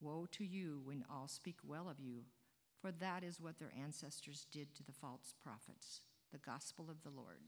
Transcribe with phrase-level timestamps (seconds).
[0.00, 2.24] Woe to you when all speak well of you,
[2.80, 6.02] for that is what their ancestors did to the false prophets.
[6.32, 7.40] The gospel of the Lord.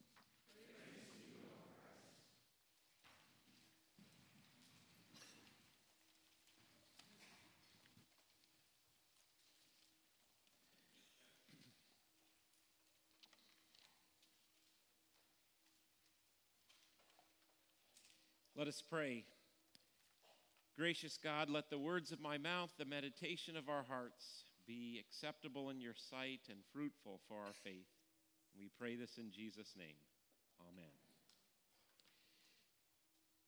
[18.56, 19.24] Let us pray.
[20.78, 25.70] Gracious God, let the words of my mouth, the meditation of our hearts be acceptable
[25.70, 27.88] in your sight and fruitful for our faith.
[28.56, 29.96] We pray this in Jesus' name.
[30.60, 30.92] Amen.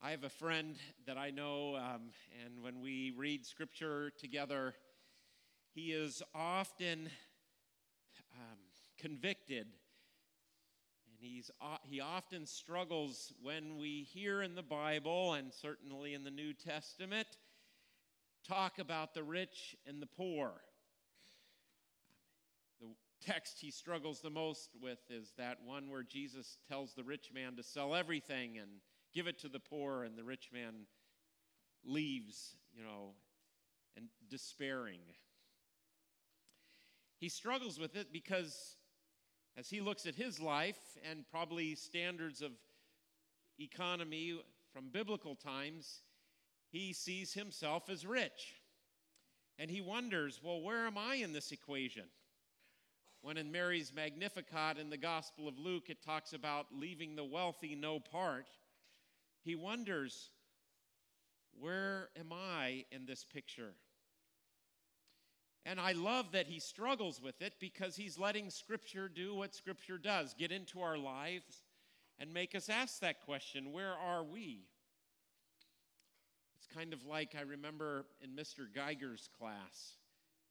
[0.02, 0.74] I have a friend
[1.06, 2.10] that I know, um,
[2.44, 4.74] and when we read scripture together,
[5.72, 7.10] he is often
[8.34, 8.58] um,
[8.98, 9.68] convicted
[11.20, 11.50] he's,
[11.84, 17.28] he often struggles when we hear in the Bible, and certainly in the New Testament,
[18.46, 20.52] talk about the rich and the poor.
[22.80, 22.88] The
[23.24, 27.56] text he struggles the most with is that one where Jesus tells the rich man
[27.56, 28.70] to sell everything and
[29.14, 30.86] give it to the poor, and the rich man
[31.84, 33.14] leaves, you know,
[33.96, 35.00] and despairing.
[37.18, 38.76] He struggles with it because
[39.56, 42.52] as he looks at his life and probably standards of
[43.58, 44.40] economy
[44.72, 46.00] from biblical times,
[46.70, 48.54] he sees himself as rich.
[49.58, 52.04] And he wonders, well, where am I in this equation?
[53.22, 57.74] When in Mary's Magnificat in the Gospel of Luke, it talks about leaving the wealthy
[57.74, 58.46] no part,
[59.42, 60.30] he wonders,
[61.58, 63.74] where am I in this picture?
[65.66, 69.98] And I love that he struggles with it because he's letting Scripture do what Scripture
[69.98, 71.64] does get into our lives
[72.18, 74.64] and make us ask that question where are we?
[76.58, 78.72] It's kind of like I remember in Mr.
[78.72, 79.96] Geiger's class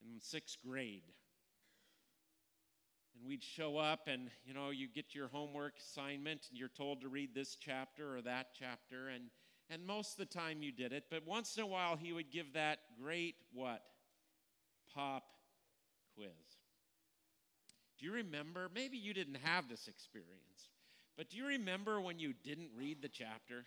[0.02, 1.04] in sixth grade.
[3.14, 7.00] And we'd show up, and you know, you get your homework assignment, and you're told
[7.02, 9.24] to read this chapter or that chapter, and,
[9.68, 12.30] and most of the time you did it, but once in a while he would
[12.30, 13.82] give that great what?
[14.94, 15.24] Pop
[16.14, 16.28] quiz.
[17.98, 18.68] Do you remember?
[18.74, 20.68] Maybe you didn't have this experience,
[21.16, 23.64] but do you remember when you didn't read the chapter?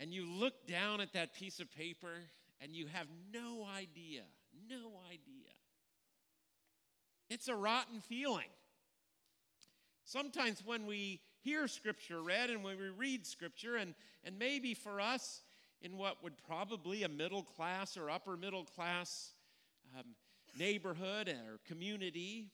[0.00, 2.12] And you look down at that piece of paper
[2.60, 4.22] and you have no idea,
[4.68, 5.50] no idea.
[7.28, 8.48] It's a rotten feeling.
[10.04, 13.94] Sometimes when we hear Scripture read and when we read Scripture, and,
[14.24, 15.42] and maybe for us,
[15.82, 19.32] in what would probably a middle class or upper middle class
[19.96, 20.04] um,
[20.58, 22.50] neighborhood or community.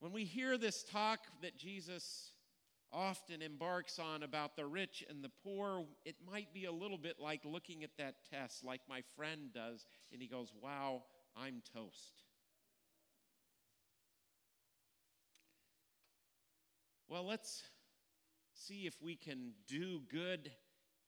[0.00, 2.32] When we hear this talk that Jesus
[2.92, 7.16] often embarks on about the rich and the poor, it might be a little bit
[7.20, 11.02] like looking at that test, like my friend does, and he goes, Wow,
[11.36, 12.24] I'm toast.
[17.08, 17.62] Well, let's
[18.54, 20.50] see if we can do good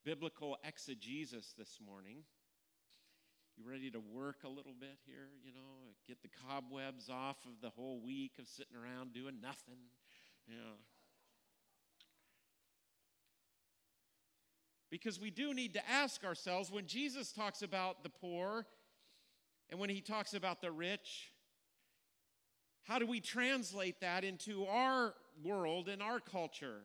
[0.05, 2.25] biblical exegesis this morning.
[3.57, 5.29] You ready to work a little bit here?
[5.45, 9.79] You know, get the cobwebs off of the whole week of sitting around doing nothing.
[10.49, 10.79] Know.
[14.91, 18.67] Because we do need to ask ourselves when Jesus talks about the poor
[19.69, 21.31] and when he talks about the rich,
[22.83, 26.81] how do we translate that into our world and our culture?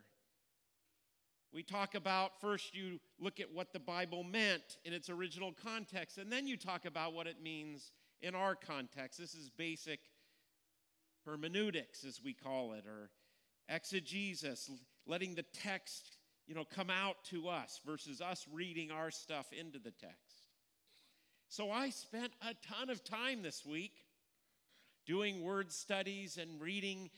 [1.56, 6.18] We talk about first, you look at what the Bible meant in its original context,
[6.18, 9.18] and then you talk about what it means in our context.
[9.18, 10.02] This is basic
[11.26, 13.10] hermeneutics, as we call it, or
[13.70, 14.70] exegesis,
[15.08, 19.80] letting the text you know come out to us versus us reading our stuff into
[19.80, 20.46] the text
[21.48, 24.04] so i spent a ton of time this week
[25.08, 27.10] doing word studies and reading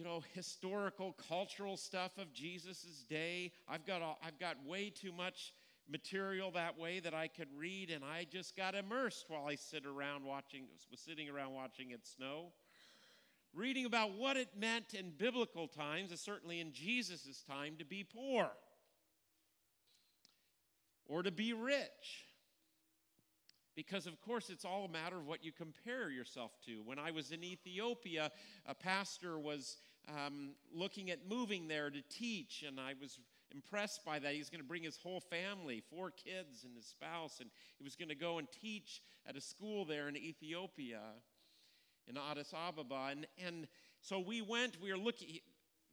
[0.00, 3.52] you know, historical, cultural stuff of Jesus' day.
[3.68, 5.52] I've got, a, I've got way too much
[5.90, 9.84] material that way that I could read, and I just got immersed while I sit
[9.84, 12.46] around watching, was sitting around watching it snow.
[13.52, 18.02] Reading about what it meant in biblical times, and certainly in Jesus' time, to be
[18.02, 18.50] poor
[21.04, 22.24] or to be rich.
[23.76, 26.82] Because, of course, it's all a matter of what you compare yourself to.
[26.86, 28.32] When I was in Ethiopia,
[28.66, 29.76] a pastor was
[30.08, 33.18] um, looking at moving there to teach, and I was
[33.52, 34.32] impressed by that.
[34.32, 37.84] He was going to bring his whole family, four kids and his spouse, and he
[37.84, 41.00] was going to go and teach at a school there in Ethiopia,
[42.06, 43.08] in Addis Ababa.
[43.10, 43.68] And, and
[44.00, 45.38] so we went, we were looking,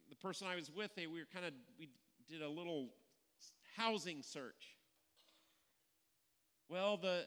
[0.08, 1.88] the person I was with, they, we were kind of, we
[2.28, 2.90] did a little
[3.76, 4.76] housing search
[6.68, 7.26] Well, the,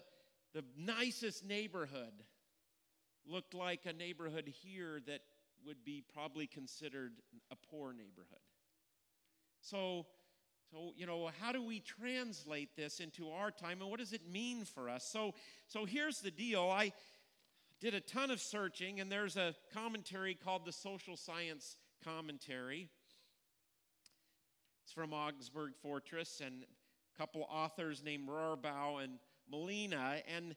[0.54, 2.13] the nicest neighborhood
[3.25, 5.22] looked like a neighborhood here that
[5.65, 7.13] would be probably considered
[7.51, 8.39] a poor neighborhood.
[9.61, 10.05] So,
[10.71, 14.27] so you know, how do we translate this into our time and what does it
[14.29, 15.05] mean for us?
[15.05, 15.33] So,
[15.67, 16.63] so here's the deal.
[16.63, 16.93] I
[17.79, 22.89] did a ton of searching and there's a commentary called the Social Science Commentary.
[24.83, 29.13] It's from Augsburg Fortress and a couple authors named Rohrbaugh and
[29.51, 30.55] Malina and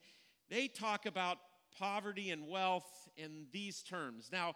[0.51, 1.39] they talk about
[1.79, 4.29] poverty and wealth in these terms.
[4.33, 4.55] Now,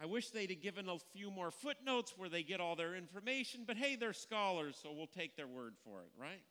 [0.00, 3.64] I wish they'd have given a few more footnotes where they get all their information,
[3.66, 6.42] but hey, they're scholars, so we'll take their word for it, right?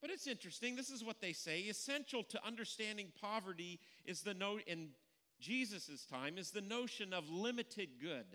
[0.00, 0.76] But it's interesting.
[0.76, 1.60] This is what they say.
[1.60, 4.88] Essential to understanding poverty is the note in
[5.40, 8.26] Jesus' time is the notion of limited good.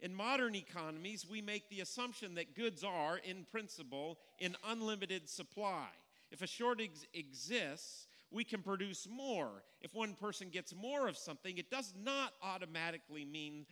[0.00, 5.86] In modern economies, we make the assumption that goods are, in principle, in unlimited supply.
[6.30, 9.62] If a shortage exists, we can produce more.
[9.80, 13.64] If one person gets more of something, it does not automatically mean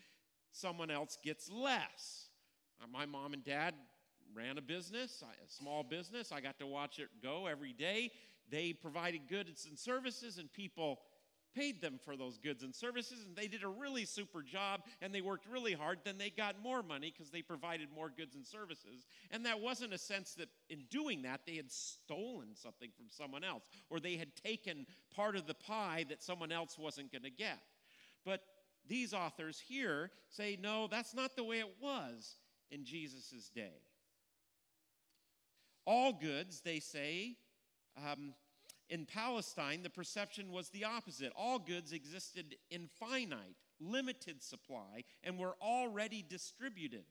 [0.52, 2.28] someone else gets less.
[2.80, 3.74] Uh, my mom and dad
[4.34, 6.30] ran a business, a small business.
[6.30, 8.12] I got to watch it go every day.
[8.50, 11.00] They provided goods and services, and people
[11.54, 15.14] paid them for those goods and services, and they did a really super job, and
[15.14, 18.46] they worked really hard, then they got more money because they provided more goods and
[18.46, 19.06] services.
[19.30, 23.44] And that wasn't a sense that in doing that, they had stolen something from someone
[23.44, 27.30] else, or they had taken part of the pie that someone else wasn't going to
[27.30, 27.58] get.
[28.24, 28.42] But
[28.88, 32.36] these authors here say, no, that's not the way it was
[32.70, 33.82] in Jesus' day.
[35.84, 37.36] All goods, they say,
[37.96, 38.34] um,
[38.92, 41.32] in Palestine, the perception was the opposite.
[41.34, 47.04] All goods existed in finite, limited supply and were already distributed.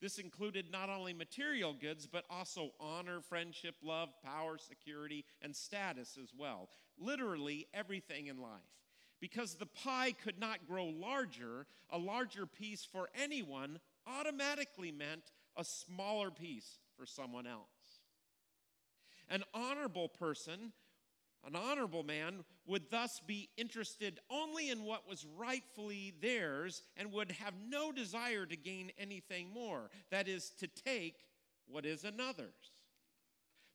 [0.00, 6.16] This included not only material goods, but also honor, friendship, love, power, security, and status
[6.22, 6.68] as well.
[6.96, 8.60] Literally everything in life.
[9.20, 15.64] Because the pie could not grow larger, a larger piece for anyone automatically meant a
[15.64, 17.64] smaller piece for someone else.
[19.28, 20.72] An honorable person
[21.46, 27.32] an honorable man would thus be interested only in what was rightfully theirs and would
[27.32, 31.16] have no desire to gain anything more, that is, to take
[31.66, 32.72] what is another's.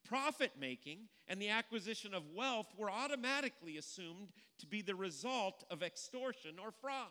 [0.03, 5.83] Profit making and the acquisition of wealth were automatically assumed to be the result of
[5.83, 7.07] extortion or fraud.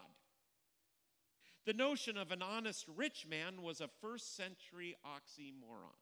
[1.65, 5.95] The notion of an honest rich man was a first century oxymoron.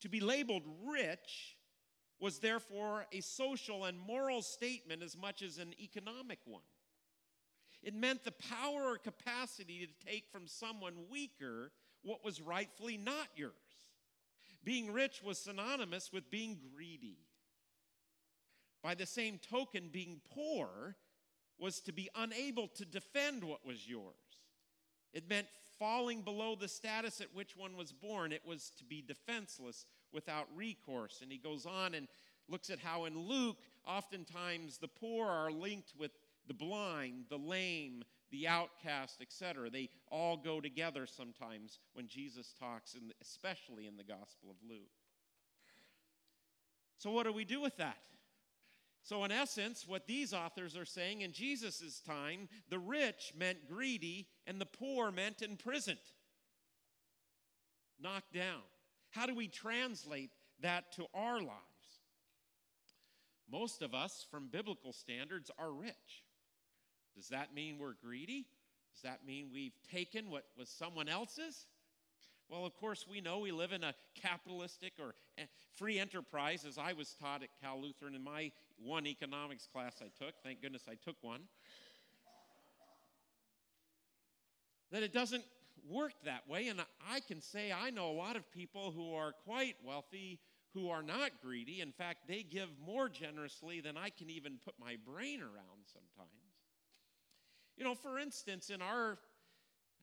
[0.00, 1.56] To be labeled rich
[2.20, 6.62] was therefore a social and moral statement as much as an economic one.
[7.82, 11.72] It meant the power or capacity to take from someone weaker
[12.02, 13.54] what was rightfully not yours.
[14.62, 17.18] Being rich was synonymous with being greedy.
[18.82, 20.96] By the same token, being poor
[21.58, 24.14] was to be unable to defend what was yours.
[25.12, 25.46] It meant
[25.80, 28.30] falling below the status at which one was born.
[28.30, 31.20] It was to be defenseless without recourse.
[31.22, 32.06] And he goes on and
[32.48, 33.56] looks at how in Luke,
[33.86, 36.12] oftentimes the poor are linked with
[36.46, 39.70] the blind, the lame, the outcast, etc.
[39.70, 44.56] They all go together sometimes when Jesus talks, in the, especially in the Gospel of
[44.68, 44.90] Luke.
[46.98, 47.96] So, what do we do with that?
[49.02, 54.28] So, in essence, what these authors are saying in Jesus' time, the rich meant greedy
[54.46, 55.98] and the poor meant imprisoned,
[58.00, 58.60] knocked down.
[59.10, 60.30] How do we translate
[60.60, 61.60] that to our lives?
[63.50, 66.24] Most of us, from biblical standards, are rich.
[67.16, 68.46] Does that mean we're greedy?
[68.92, 71.66] Does that mean we've taken what was someone else's?
[72.48, 76.78] Well, of course, we know we live in a capitalistic or eh, free enterprise, as
[76.78, 78.50] I was taught at Cal Lutheran in my
[78.82, 80.34] one economics class I took.
[80.42, 81.42] Thank goodness I took one.
[84.90, 85.44] That it doesn't
[85.88, 86.68] work that way.
[86.68, 90.40] And I can say I know a lot of people who are quite wealthy
[90.74, 91.80] who are not greedy.
[91.80, 96.30] In fact, they give more generously than I can even put my brain around sometimes.
[97.76, 99.18] You know, for instance, in our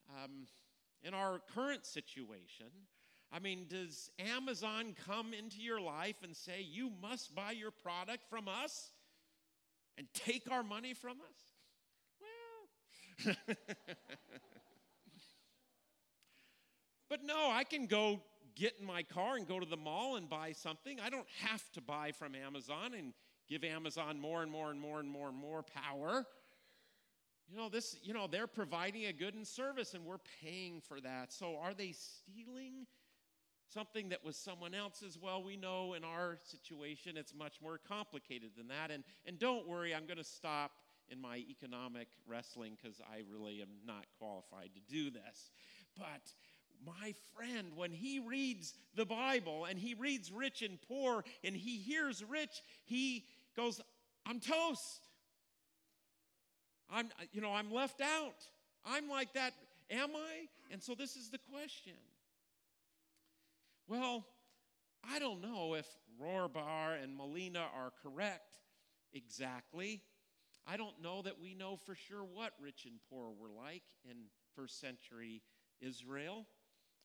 [0.10, 0.48] um,
[1.04, 2.68] in our current situation,
[3.32, 8.24] I mean, does Amazon come into your life and say, you must buy your product
[8.30, 8.92] from us
[9.98, 11.44] and take our money from us?
[13.26, 13.36] Well,
[17.10, 18.22] But no, I can go
[18.56, 21.00] get in my car and go to the mall and buy something.
[21.00, 23.14] I don't have to buy from Amazon and
[23.48, 26.26] give Amazon more and more and more and more and more power.
[27.50, 31.00] You know, this, you know, they're providing a good and service and we're paying for
[31.00, 31.32] that.
[31.32, 32.88] So are they stealing?
[33.74, 35.18] Something that was someone else's.
[35.22, 38.92] Well, we know in our situation it's much more complicated than that.
[38.92, 40.72] And, and don't worry, I'm going to stop
[41.10, 45.52] in my economic wrestling because I really am not qualified to do this.
[45.98, 46.22] But
[46.86, 51.78] my friend, when he reads the Bible and he reads rich and poor and he
[51.78, 53.82] hears rich, he goes,
[54.26, 55.08] I'm toast.
[56.90, 58.46] I'm, you know, I'm left out.
[58.86, 59.54] I'm like that.
[59.90, 60.48] Am I?
[60.72, 61.94] And so this is the question.
[63.88, 64.26] Well,
[65.10, 65.88] I don't know if
[66.22, 68.58] Rohrbaugh and Malina are correct
[69.14, 70.02] exactly.
[70.66, 74.18] I don't know that we know for sure what rich and poor were like in
[74.56, 75.42] first century
[75.80, 76.46] Israel.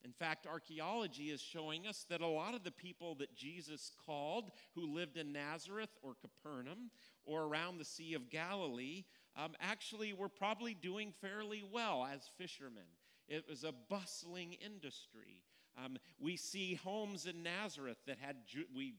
[0.04, 4.50] In fact, archaeology is showing us that a lot of the people that Jesus called
[4.74, 6.90] who lived in Nazareth or Capernaum
[7.24, 9.04] or around the Sea of Galilee
[9.36, 12.82] um, actually were probably doing fairly well as fishermen.
[13.28, 15.44] It was a bustling industry.
[15.76, 18.94] Um, we see homes in Nazareth that had ju- we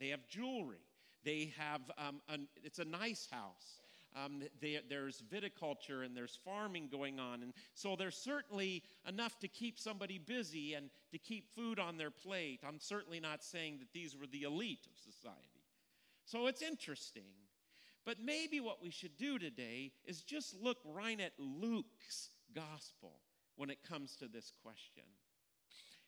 [0.00, 0.82] they have jewelry.
[1.24, 3.80] They have um, an, it's a nice house.
[4.16, 9.48] Um, they, there's viticulture and there's farming going on, and so there's certainly enough to
[9.48, 12.60] keep somebody busy and to keep food on their plate.
[12.66, 15.64] I'm certainly not saying that these were the elite of society.
[16.24, 17.24] So it's interesting.
[18.06, 23.18] But maybe what we should do today is just look right at Luke's gospel
[23.56, 25.02] when it comes to this question.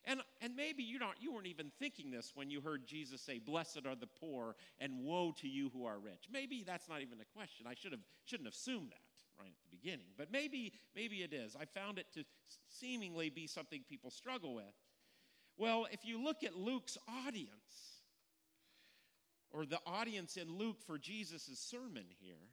[0.08, 3.38] And, and maybe you, don't, you weren't even thinking this when you heard Jesus say,
[3.38, 6.24] Blessed are the poor, and woe to you who are rich.
[6.32, 7.66] Maybe that's not even a question.
[7.68, 9.02] I should have, shouldn't assume that
[9.38, 10.06] right at the beginning.
[10.16, 11.54] But maybe, maybe it is.
[11.60, 12.24] I found it to
[12.68, 14.64] seemingly be something people struggle with.
[15.58, 16.96] Well, if you look at Luke's
[17.26, 17.98] audience,
[19.50, 22.48] or the audience in Luke for Jesus' sermon here,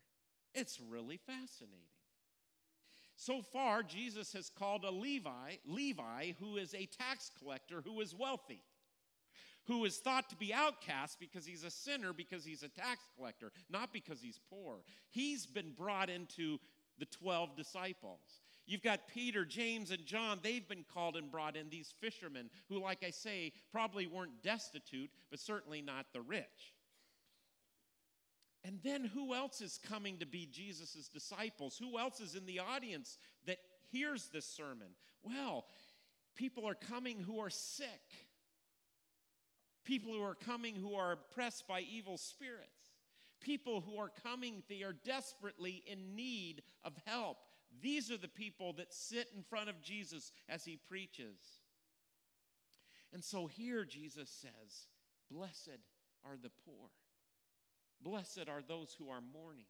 [0.54, 1.95] it's really fascinating.
[3.16, 8.14] So far, Jesus has called a Levi, Levi, who is a tax collector who is
[8.14, 8.62] wealthy,
[9.66, 13.52] who is thought to be outcast because he's a sinner, because he's a tax collector,
[13.70, 14.80] not because he's poor.
[15.10, 16.60] He's been brought into
[17.00, 18.42] the 12 disciples.
[18.68, 20.40] You've got Peter, James, and John.
[20.42, 25.12] They've been called and brought in, these fishermen who, like I say, probably weren't destitute,
[25.30, 26.75] but certainly not the rich.
[28.66, 31.78] And then who else is coming to be Jesus' disciples?
[31.78, 33.60] Who else is in the audience that
[33.92, 34.88] hears this sermon?
[35.22, 35.66] Well,
[36.36, 37.88] people are coming who are sick,
[39.84, 42.96] people who are coming who are oppressed by evil spirits,
[43.40, 47.38] people who are coming, they are desperately in need of help.
[47.84, 51.38] These are the people that sit in front of Jesus as he preaches.
[53.14, 54.88] And so here Jesus says,
[55.30, 55.82] Blessed
[56.26, 56.90] are the poor.
[58.02, 59.66] Blessed are those who are mourning.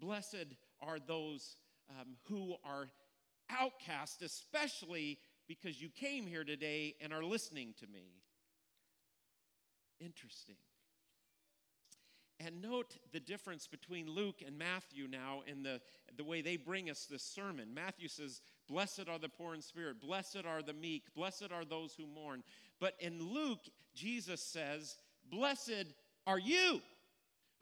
[0.00, 1.56] Blessed are those
[1.90, 2.88] um, who are
[3.50, 8.22] outcast, especially because you came here today and are listening to me.
[10.00, 10.56] Interesting.
[12.40, 15.80] And note the difference between Luke and Matthew now in the,
[16.16, 17.74] the way they bring us this sermon.
[17.74, 21.94] Matthew says, Blessed are the poor in spirit, blessed are the meek, blessed are those
[21.96, 22.44] who mourn.
[22.78, 24.96] But in Luke, Jesus says,
[25.28, 25.86] Blessed
[26.28, 26.82] are you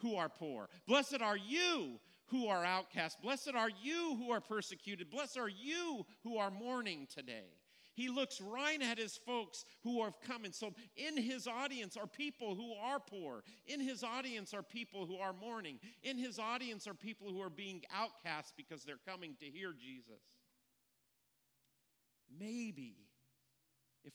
[0.00, 0.68] who are poor.
[0.88, 3.23] Blessed are you who are outcast.
[3.23, 5.08] Blessed are you who are persecuted.
[5.08, 7.46] Blessed are you who are mourning today.
[7.94, 10.44] He looks right at his folks who have come.
[10.44, 13.42] And so, in his audience are people who are poor.
[13.66, 15.78] In his audience are people who are mourning.
[16.02, 20.20] In his audience are people who are being outcast because they're coming to hear Jesus.
[22.38, 23.06] Maybe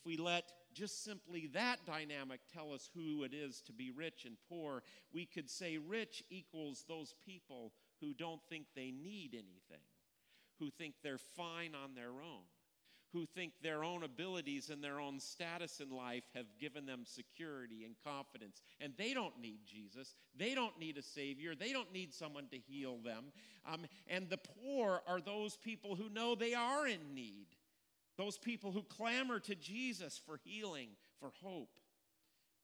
[0.02, 4.24] if we let just simply that dynamic tell us who it is to be rich
[4.24, 4.82] and poor,
[5.12, 9.84] we could say rich equals those people who don't think they need anything,
[10.58, 12.44] who think they're fine on their own,
[13.12, 17.84] who think their own abilities and their own status in life have given them security
[17.84, 18.62] and confidence.
[18.80, 20.14] And they don't need Jesus.
[20.34, 21.54] They don't need a Savior.
[21.54, 23.26] They don't need someone to heal them.
[23.70, 27.46] Um, and the poor are those people who know they are in need
[28.16, 31.78] those people who clamor to Jesus for healing, for hope.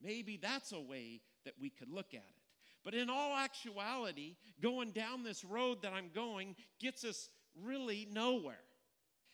[0.02, 2.38] Maybe that's a way that we could look at it.
[2.84, 7.28] But in all actuality, going down this road that I'm going gets us
[7.62, 8.56] really nowhere.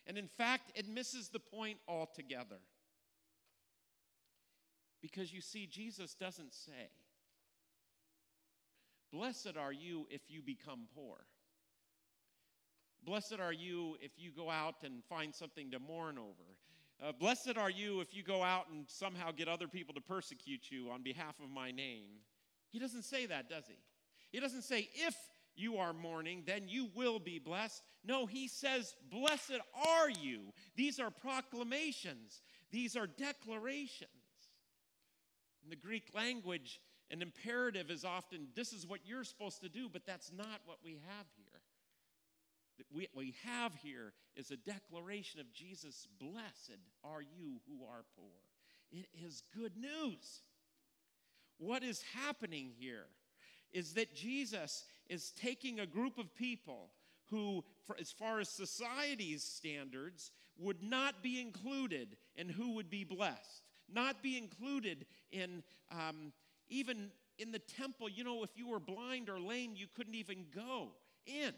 [0.06, 2.59] And in fact, it misses the point altogether.
[5.00, 6.90] Because you see, Jesus doesn't say,
[9.12, 11.18] Blessed are you if you become poor.
[13.04, 16.44] Blessed are you if you go out and find something to mourn over.
[17.02, 20.70] Uh, blessed are you if you go out and somehow get other people to persecute
[20.70, 22.06] you on behalf of my name.
[22.70, 23.78] He doesn't say that, does he?
[24.30, 25.14] He doesn't say, if
[25.54, 27.82] you are mourning, then you will be blessed.
[28.04, 30.40] No, he says, Blessed are you.
[30.76, 34.11] These are proclamations, these are declarations.
[35.62, 36.80] In the Greek language,
[37.11, 40.78] an imperative is often, This is what you're supposed to do, but that's not what
[40.84, 41.61] we have here.
[42.90, 48.26] What we have here is a declaration of Jesus, Blessed are you who are poor.
[48.90, 50.43] It is good news.
[51.59, 53.07] What is happening here
[53.73, 56.90] is that Jesus is taking a group of people
[57.31, 57.64] who,
[57.99, 63.62] as far as society's standards, would not be included in who would be blessed,
[63.93, 66.33] not be included in um,
[66.69, 68.09] even in the temple.
[68.09, 70.90] You know, if you were blind or lame, you couldn't even go
[71.26, 71.52] in.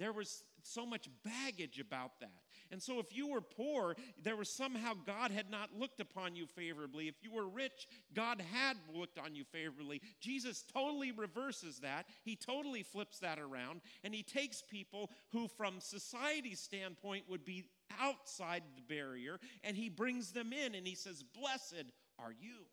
[0.00, 2.40] There was so much baggage about that.
[2.70, 6.46] And so, if you were poor, there was somehow God had not looked upon you
[6.46, 7.06] favorably.
[7.06, 10.00] If you were rich, God had looked on you favorably.
[10.18, 12.06] Jesus totally reverses that.
[12.24, 13.82] He totally flips that around.
[14.02, 17.64] And he takes people who, from society's standpoint, would be
[18.00, 21.84] outside the barrier, and he brings them in and he says, Blessed
[22.18, 22.64] are you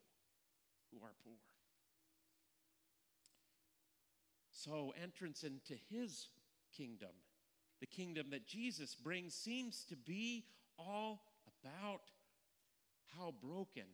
[0.92, 1.34] who are poor.
[4.50, 6.28] So, entrance into his
[6.78, 7.10] kingdom,
[7.80, 10.44] the kingdom that Jesus brings, seems to be
[10.78, 11.20] all
[11.64, 12.00] about
[13.16, 13.86] how broken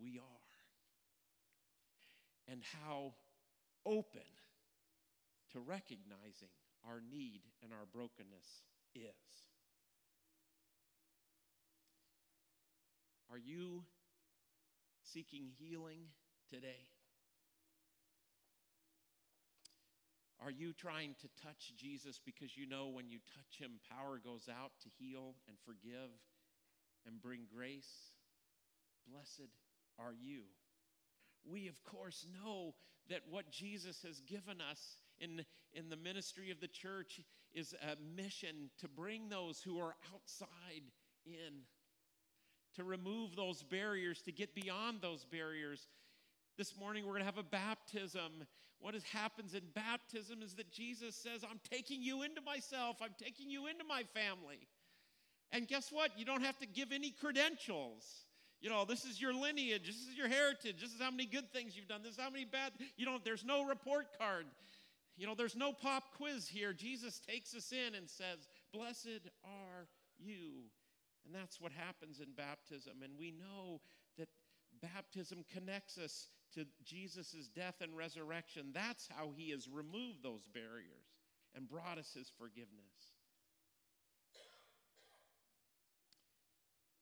[0.00, 0.50] we are
[2.50, 3.14] and how
[3.86, 4.20] open
[5.52, 6.48] to recognizing
[6.86, 8.62] our need and our brokenness
[8.94, 9.02] is.
[13.30, 13.84] Are you
[15.02, 16.00] seeking healing
[16.48, 16.88] today?
[20.42, 24.48] Are you trying to touch Jesus because you know when you touch him, power goes
[24.48, 26.10] out to heal and forgive
[27.06, 28.12] and bring grace?
[29.06, 29.50] Blessed
[29.98, 30.42] are you.
[31.44, 32.74] We, of course, know
[33.08, 34.80] that what Jesus has given us
[35.20, 35.44] in,
[35.74, 37.20] in the ministry of the church
[37.52, 40.84] is a mission to bring those who are outside
[41.26, 41.64] in,
[42.76, 45.88] to remove those barriers, to get beyond those barriers.
[46.56, 48.44] This morning, we're going to have a baptism
[48.80, 53.50] what happens in baptism is that Jesus says, I'm taking you into myself, I'm taking
[53.50, 54.66] you into my family.
[55.52, 56.10] And guess what?
[56.16, 58.24] You don't have to give any credentials.
[58.60, 61.50] You know, this is your lineage, this is your heritage, this is how many good
[61.52, 64.46] things you've done, this is how many bad, you know, there's no report card.
[65.16, 66.72] You know, there's no pop quiz here.
[66.72, 69.86] Jesus takes us in and says, Blessed are
[70.18, 70.64] you.
[71.26, 73.02] And that's what happens in baptism.
[73.04, 73.80] And we know
[74.16, 74.28] that
[74.80, 78.70] baptism connects us to Jesus' death and resurrection.
[78.72, 81.14] That's how he has removed those barriers
[81.54, 83.14] and brought us his forgiveness.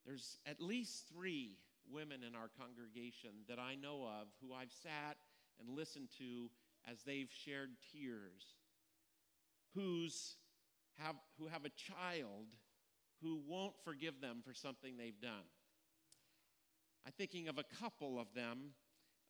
[0.06, 1.58] There's at least three
[1.90, 5.16] women in our congregation that I know of who I've sat
[5.61, 6.50] and listened to
[6.90, 8.56] as they've shared tears,
[9.74, 10.37] who's
[10.98, 12.46] have, who have a child
[13.22, 15.44] who won't forgive them for something they've done.
[17.06, 18.70] I'm thinking of a couple of them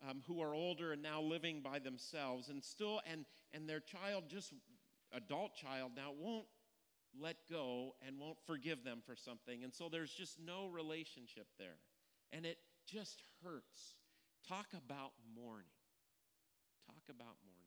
[0.08, 4.24] um, who are older and now living by themselves and still and and their child
[4.28, 4.52] just
[5.12, 6.46] adult child now won't
[7.18, 9.64] let go and won't forgive them for something.
[9.64, 11.78] And so there's just no relationship there.
[12.32, 13.94] And it just hurts.
[14.46, 15.72] Talk about mourning.
[16.87, 17.58] Talk about mourning.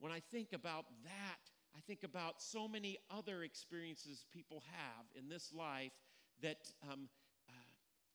[0.00, 5.28] When i think about that i think about so many other experiences people have in
[5.28, 5.92] this life
[6.42, 6.56] that
[6.90, 7.08] um,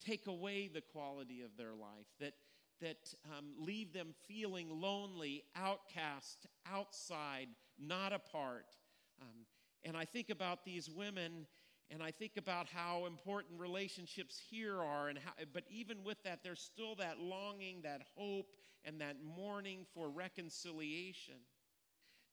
[0.04, 2.34] take away the quality of their life, that,
[2.82, 7.48] that um, leave them feeling lonely, outcast, outside,
[7.80, 8.66] not a part.
[9.22, 9.46] Um,
[9.84, 11.46] and I think about these women
[11.92, 16.40] and I think about how important relationships here are, and how, but even with that,
[16.44, 18.48] there's still that longing, that hope,
[18.84, 21.36] and that mourning for reconciliation.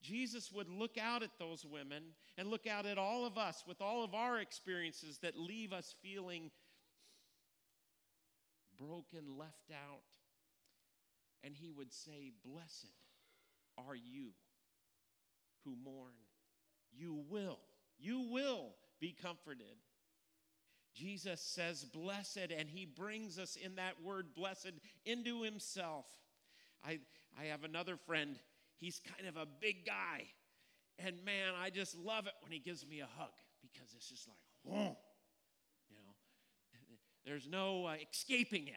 [0.02, 2.02] Jesus would look out at those women
[2.36, 5.94] and look out at all of us with all of our experiences that leave us
[6.02, 6.50] feeling
[8.86, 10.02] broken, left out.
[11.44, 12.94] And he would say, Blessed
[13.78, 14.30] are you
[15.64, 16.14] who mourn.
[16.92, 17.58] You will,
[17.98, 19.76] you will be comforted.
[20.94, 24.72] Jesus says, Blessed, and he brings us in that word blessed
[25.04, 26.06] into himself.
[26.84, 26.98] I,
[27.40, 28.36] I have another friend,
[28.78, 30.26] he's kind of a big guy.
[30.98, 33.30] And man, I just love it when he gives me a hug
[33.62, 34.96] because it's just like, whoa.
[37.32, 38.74] There's no uh, escaping it.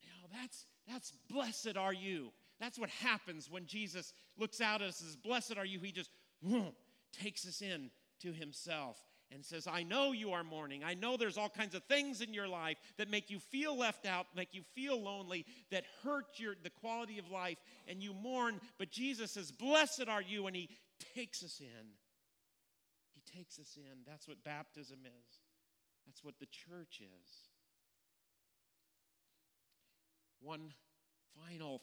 [0.00, 2.32] You know, that's, that's blessed are you.
[2.58, 5.80] That's what happens when Jesus looks out at us as blessed are you.
[5.80, 6.08] He just
[6.42, 6.72] whoom,
[7.12, 7.90] takes us in
[8.22, 8.96] to himself.
[9.30, 10.82] and says, I know you are mourning.
[10.82, 14.06] I know there's all kinds of things in your life that make you feel left
[14.06, 18.62] out, make you feel lonely, that hurt your, the quality of life, and you mourn.
[18.78, 20.70] But Jesus says, Blessed are you, and He
[21.14, 21.86] takes us in.
[23.12, 24.04] He takes us in.
[24.06, 25.43] That's what baptism is,
[26.06, 27.30] that's what the church is.
[30.40, 30.72] One
[31.34, 31.82] final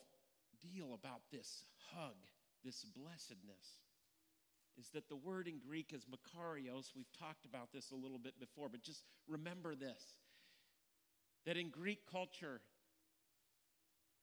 [0.61, 2.15] deal about this hug,
[2.63, 3.79] this blessedness
[4.79, 6.91] is that the word in Greek is makarios.
[6.95, 10.01] We've talked about this a little bit before, but just remember this
[11.45, 12.61] that in Greek culture,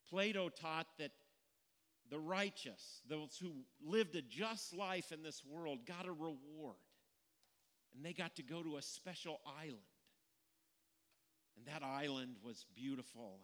[0.08, 1.10] Plato taught that
[2.10, 3.50] the righteous, those who
[3.84, 6.76] lived a just life in this world, got a reward.
[7.94, 9.78] And they got to go to a special island.
[11.56, 13.42] And that island was beautiful and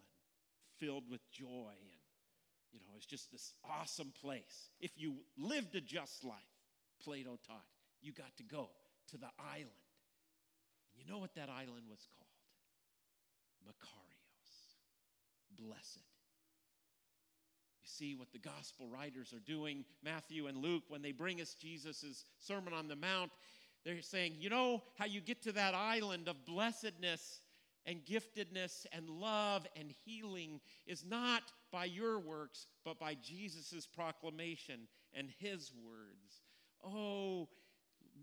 [0.79, 1.73] filled with joy.
[1.81, 1.99] And,
[2.71, 4.69] you know, it's just this awesome place.
[4.79, 6.35] If you lived a just life,
[7.03, 7.65] Plato taught.
[8.01, 8.69] You got to go
[9.09, 9.69] to the island.
[10.93, 12.29] And you know what that island was called?
[13.67, 14.77] Makarios,
[15.57, 16.05] blessed.
[17.81, 21.55] You see what the gospel writers are doing, Matthew and Luke, when they bring us
[21.55, 23.31] Jesus' Sermon on the Mount,
[23.85, 27.41] they're saying, you know how you get to that island of blessedness
[27.85, 34.87] and giftedness and love and healing is not by your works, but by Jesus' proclamation
[35.13, 36.41] and his words.
[36.83, 37.47] Oh,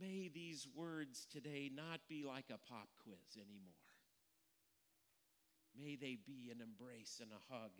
[0.00, 3.72] may these words today not be like a pop quiz anymore.
[5.80, 7.70] May they be an embrace and a hug.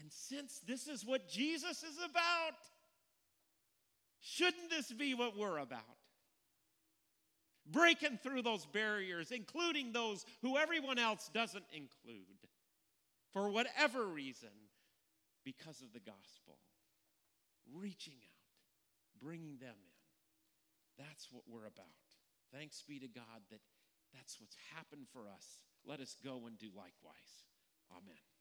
[0.00, 2.58] And since this is what Jesus is about,
[4.20, 5.95] shouldn't this be what we're about?
[7.70, 12.46] Breaking through those barriers, including those who everyone else doesn't include,
[13.32, 14.50] for whatever reason,
[15.44, 16.58] because of the gospel.
[17.74, 21.04] Reaching out, bringing them in.
[21.04, 21.86] That's what we're about.
[22.54, 23.60] Thanks be to God that
[24.14, 25.58] that's what's happened for us.
[25.84, 27.44] Let us go and do likewise.
[27.90, 28.35] Amen.